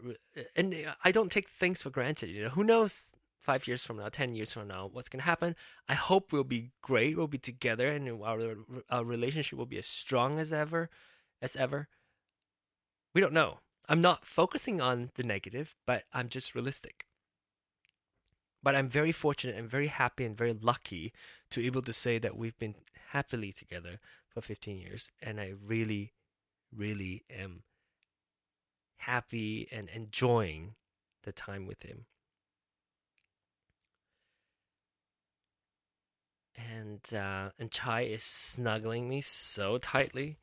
[0.54, 0.74] and
[1.04, 2.30] I don't take things for granted.
[2.30, 5.54] You know, who knows five years from now, ten years from now, what's gonna happen?
[5.88, 7.16] I hope we'll be great.
[7.16, 8.56] We'll be together, and our
[8.90, 10.90] our relationship will be as strong as ever,
[11.40, 11.88] as ever.
[13.14, 13.58] We don't know.
[13.88, 17.06] I'm not focusing on the negative, but I'm just realistic.
[18.62, 21.12] But I'm very fortunate and very happy and very lucky
[21.50, 22.74] to able to say that we've been
[23.10, 26.14] happily together for 15 years, and I really,
[26.74, 27.62] really am
[28.96, 30.74] happy and enjoying
[31.22, 32.06] the time with him.
[36.56, 40.38] And uh, and Chai is snuggling me so tightly.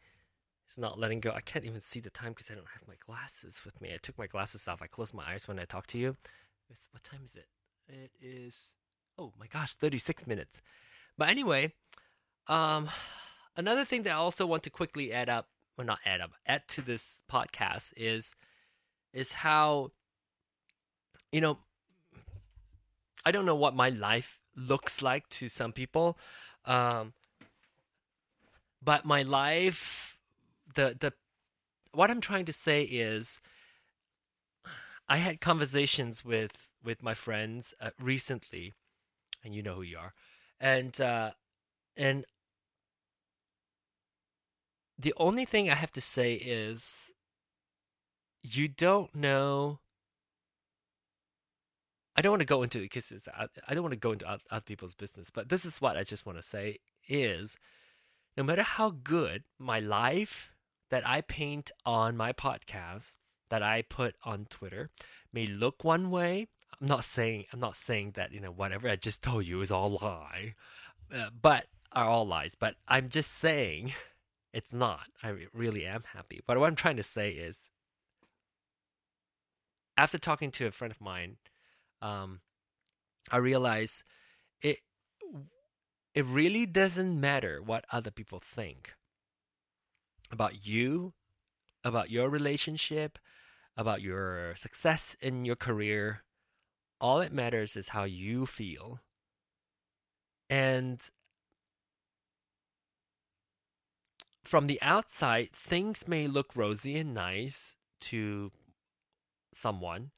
[0.67, 1.31] He's not letting go.
[1.31, 3.91] I can't even see the time because I don't have my glasses with me.
[3.93, 4.81] I took my glasses off.
[4.81, 6.15] I close my eyes when I talk to you.
[6.69, 7.47] It's, what time is it?
[7.87, 8.75] It is
[9.17, 10.61] oh my gosh, 36 minutes.
[11.17, 11.73] But anyway,
[12.47, 12.89] um
[13.55, 15.47] another thing that I also want to quickly add up,
[15.77, 18.35] well not add up, add to this podcast is
[19.13, 19.91] is how
[21.31, 21.59] you know
[23.25, 26.17] I don't know what my life looks like to some people.
[26.65, 27.13] Um,
[28.81, 30.17] but my life,
[30.75, 31.13] the the,
[31.93, 33.39] what I'm trying to say is,
[35.07, 38.73] I had conversations with with my friends uh, recently,
[39.43, 40.13] and you know who you are,
[40.59, 41.31] and uh,
[41.95, 42.25] and
[44.97, 47.11] the only thing I have to say is,
[48.41, 49.79] you don't know
[52.15, 53.11] I don't want to go into it because
[53.67, 56.25] I don't want to go into other people's business, but this is what I just
[56.25, 57.57] want to say is
[58.37, 60.51] no matter how good my life
[60.91, 63.15] that I paint on my podcast
[63.49, 64.91] that I put on Twitter
[65.31, 66.47] may look one way,
[66.79, 69.71] I'm not saying I'm not saying that you know whatever I just told you is
[69.71, 70.53] all lie,
[71.13, 72.53] uh, but are all lies.
[72.53, 73.93] But I'm just saying
[74.53, 75.07] it's not.
[75.21, 76.41] I really am happy.
[76.45, 77.69] But what I'm trying to say is,
[79.97, 81.37] after talking to a friend of mine
[82.03, 82.41] um,
[83.31, 84.03] I realize
[84.61, 84.79] it
[86.13, 88.93] it really doesn't matter what other people think
[90.29, 91.13] about you,
[91.83, 93.17] about your relationship,
[93.75, 96.23] about your success in your career.
[97.01, 98.99] All it matters is how you feel.
[100.49, 101.01] And
[104.43, 108.51] from the outside, things may look rosy and nice to
[109.53, 110.11] someone,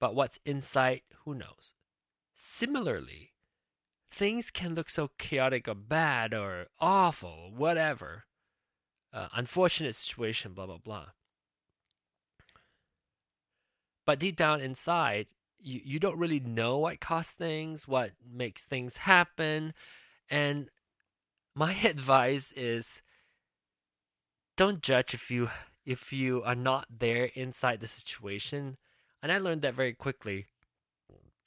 [0.00, 1.74] but what's inside, who knows?
[2.34, 3.32] Similarly,
[4.10, 8.24] things can look so chaotic or bad or awful, whatever.
[9.12, 11.06] Uh, unfortunate situation, blah, blah, blah.
[14.06, 15.26] But deep down inside,
[15.60, 19.74] you, you don't really know what caused things, what makes things happen.
[20.30, 20.70] And
[21.54, 23.02] my advice is
[24.58, 25.48] don't judge if you
[25.86, 28.76] if you are not there inside the situation
[29.22, 30.46] and I learned that very quickly.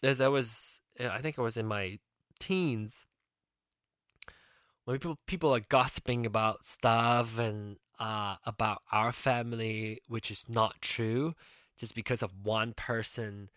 [0.03, 1.99] As I was, I think I was in my
[2.39, 3.05] teens,
[4.85, 10.81] when people people are gossiping about stuff and uh, about our family, which is not
[10.81, 11.35] true,
[11.77, 13.49] just because of one person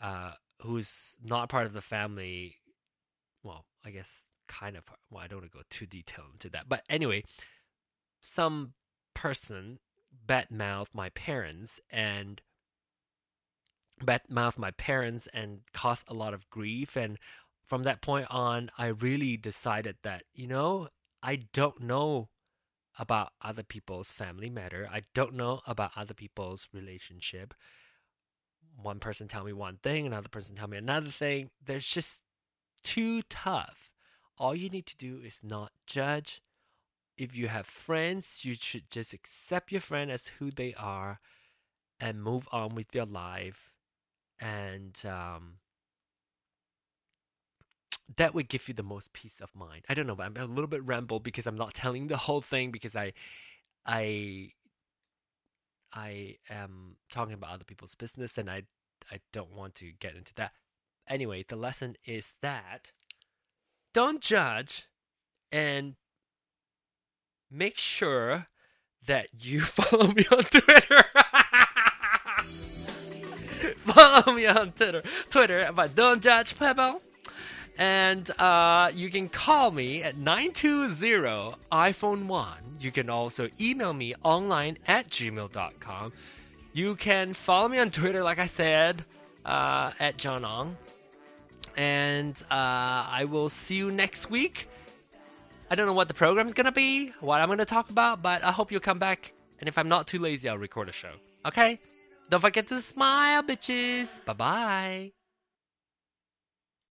[0.00, 2.56] uh, who's not part of the family.
[3.44, 4.84] Well, I guess kind of.
[5.10, 7.22] Well, I don't want to go too detailed into that, but anyway,
[8.22, 8.72] some
[9.22, 9.78] person
[10.26, 12.42] badmouth my parents and
[14.02, 16.96] badmouth my parents and caused a lot of grief.
[16.96, 17.18] And
[17.64, 20.88] from that point on, I really decided that, you know,
[21.22, 22.30] I don't know
[22.98, 24.88] about other people's family matter.
[24.92, 27.54] I don't know about other people's relationship.
[28.74, 31.50] One person tell me one thing, another person tell me another thing.
[31.64, 32.22] There's just
[32.82, 33.92] too tough.
[34.36, 36.42] All you need to do is not judge.
[37.22, 41.20] If you have friends, you should just accept your friend as who they are
[42.00, 43.74] and move on with your life.
[44.40, 45.58] And um,
[48.16, 49.84] that would give you the most peace of mind.
[49.88, 52.42] I don't know, but I'm a little bit ramble because I'm not telling the whole
[52.42, 53.12] thing because I
[53.86, 54.50] I
[55.92, 58.64] I am talking about other people's business and I
[59.12, 60.54] I don't want to get into that.
[61.08, 62.90] Anyway, the lesson is that
[63.94, 64.88] don't judge
[65.52, 65.94] and
[67.52, 68.46] make sure
[69.06, 71.04] that you follow me on Twitter.
[73.76, 77.00] follow me on Twitter, Twitter, but don't judge Pebble.
[77.78, 82.48] And uh, you can call me at 920 iPhone 1.
[82.80, 86.12] You can also email me online at gmail.com.
[86.74, 89.04] You can follow me on Twitter, like I said,
[89.44, 90.76] uh, at John Ong.
[91.76, 94.68] And uh, I will see you next week.
[95.72, 98.52] I don't know what the program's gonna be, what I'm gonna talk about, but I
[98.52, 99.32] hope you'll come back.
[99.58, 101.14] And if I'm not too lazy, I'll record a show.
[101.46, 101.80] Okay?
[102.28, 104.22] Don't forget to smile, bitches.
[104.26, 105.21] Bye bye.